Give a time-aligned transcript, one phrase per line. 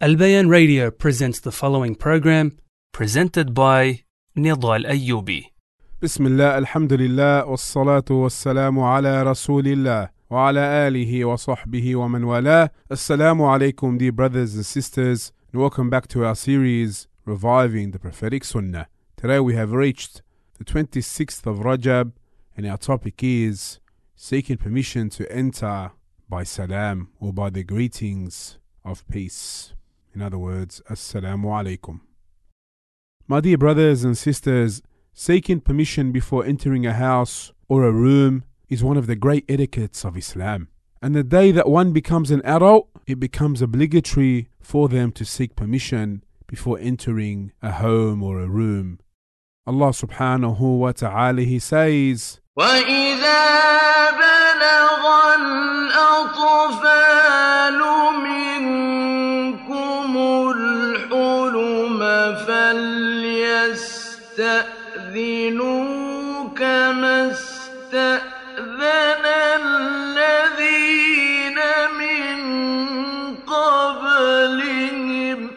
[0.00, 2.56] Albayan Radio presents the following program,
[2.92, 4.04] presented by
[4.36, 5.46] Nedal Ayoubi.
[5.98, 12.70] Bismillah, alhamdulillah, wassalatu wassalamu ala rasulillah, ala alihi wa sahbihi wa man wala.
[12.88, 18.44] Assalamu alaikum, dear brothers and sisters, and welcome back to our series, Reviving the Prophetic
[18.44, 18.86] Sunnah.
[19.16, 20.22] Today we have reached
[20.58, 22.12] the 26th of Rajab,
[22.56, 23.80] and our topic is
[24.14, 25.90] seeking permission to enter
[26.28, 29.72] by salam or by the greetings of peace.
[30.13, 32.01] In other words, Assalamu alaikum.
[33.27, 34.81] My dear brothers and sisters,
[35.13, 40.03] seeking permission before entering a house or a room is one of the great etiquettes
[40.03, 40.67] of Islam.
[41.01, 45.55] And the day that one becomes an adult, it becomes obligatory for them to seek
[45.55, 48.99] permission before entering a home or a room.
[49.65, 55.03] Allah subhanahu wa ta'ala he says, وإذا بلغ
[55.35, 57.26] الأطفال
[64.37, 69.25] فليستأذنوا كما استأذن
[69.61, 71.59] الذين
[71.99, 72.37] من
[73.35, 75.49] قبلهم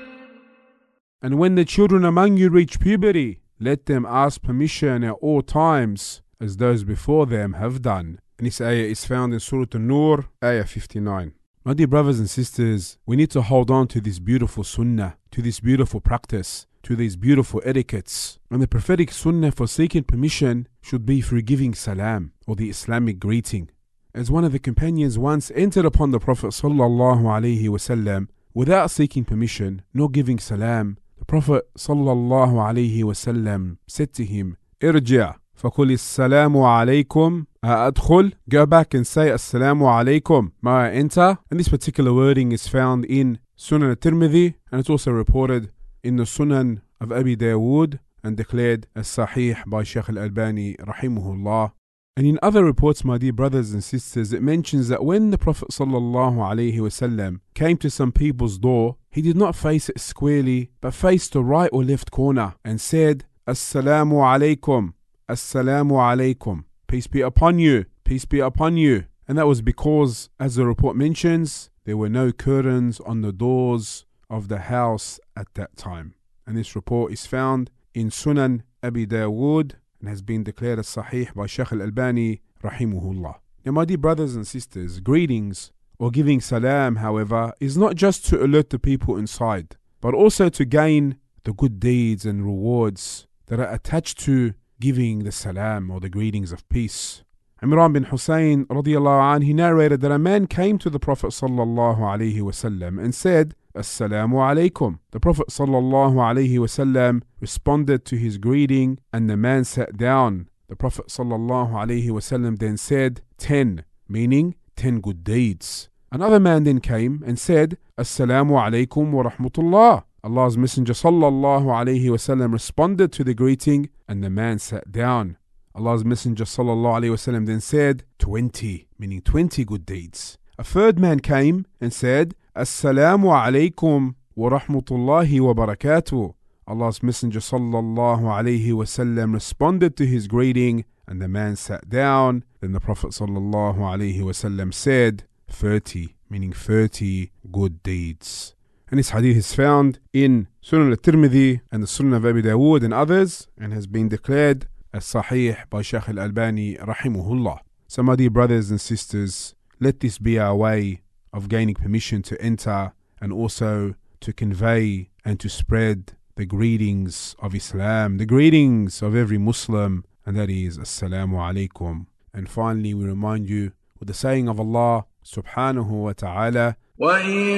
[1.22, 6.22] And when the children among you reach puberty, let them ask permission at all times,
[6.40, 8.20] as those before them have done.
[8.38, 11.32] And this ayah is found in Surah An-Nur, ayah 59.
[11.64, 15.42] My dear brothers and sisters, we need to hold on to this beautiful sunnah, to
[15.42, 18.38] this beautiful practice, to these beautiful etiquettes.
[18.50, 23.18] And the prophetic sunnah for seeking permission should be through giving salam, or the Islamic
[23.18, 23.70] greeting.
[24.14, 29.24] As one of the companions once entered upon the Prophet sallallahu alaihi wasallam without seeking
[29.24, 36.56] permission nor giving salam, the Prophet sallallahu alaihi wasallam said to him, "Irja, فقل السلام
[36.56, 40.52] عليكم أدخل Go back and say Assalamu alaikum.
[40.62, 41.38] May I enter?
[41.50, 45.70] And this particular wording is found in Sunan al-Tirmidhi and it's also reported
[46.03, 51.71] in the Sunan of Abi Dawood and declared as Sahih by Shaykh al-Albani rahimahullah.
[52.17, 55.69] And in other reports, my dear brothers and sisters, it mentions that when the Prophet
[55.69, 61.43] wasallam came to some people's door, he did not face it squarely, but faced the
[61.43, 64.93] right or left corner and said, Assalamu alaikum,
[65.29, 69.05] Assalamu alaikum, peace be upon you, peace be upon you.
[69.27, 74.05] And that was because, as the report mentions, there were no curtains on the doors
[74.31, 76.15] of the house at that time.
[76.47, 81.33] And this report is found in Sunan Abi Dawood and has been declared as Sahih
[81.35, 83.35] by Shaykh al Albani, rahimahullah.
[83.65, 88.43] Now, my dear brothers and sisters, greetings or giving salam, however, is not just to
[88.43, 93.71] alert the people inside, but also to gain the good deeds and rewards that are
[93.71, 97.23] attached to giving the salam or the greetings of peace.
[97.63, 101.99] Imran bin Hussein radiallahu anh, he narrated that a man came to the Prophet sallallahu
[101.99, 104.97] alaihi wasallam and said, Assalamu alaikum.
[105.11, 110.49] The Prophet sallallahu alaihi wasallam responded to his greeting and the man sat down.
[110.69, 115.87] The Prophet sallallahu alaihi wasallam then said, ten, meaning ten good deeds.
[116.11, 120.03] Another man then came and said, Assalamu alaikum wa rahmatullah.
[120.23, 125.37] Allah's Messenger sallallahu alaihi wasallam responded to the greeting and the man sat down.
[125.73, 130.37] Allah's Messenger wasallam then said, 20, meaning 20 good deeds.
[130.57, 136.33] A third man came and said, Assalamu alaykum wa rahmatullahi wa barakatuh.
[136.67, 142.43] Allah's Messenger wasallam responded to his greeting and the man sat down.
[142.59, 148.55] Then the Prophet wasallam said, 30, meaning 30 good deeds.
[148.89, 152.93] And this hadith is found in Sunan al-Tirmidhi and the Sunan of Abi Dawood and
[152.93, 157.58] others and has been declared as Sahih by Shaykh al-Albani rahimahullah.
[157.88, 161.02] So my dear brothers and sisters, let this be our way
[161.32, 167.54] of gaining permission to enter and also to convey and to spread the greetings of
[167.54, 172.06] Islam, the greetings of every Muslim, and that is Assalamu alaikum.
[172.34, 177.56] And finally, we remind you with the saying of Allah subhanahu wa ta'ala, وإن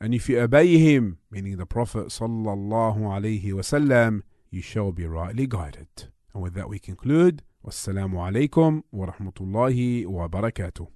[0.03, 5.47] and if you obey him, meaning the Prophet sallallahu alaihi wasallam, you shall be rightly
[5.47, 5.87] guided.
[6.33, 7.41] And with that we conclude.
[7.65, 10.87] Wassalamu alaikum wa rahmatullahi wa barakatuh.